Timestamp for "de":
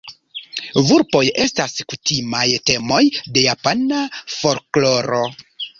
3.37-3.47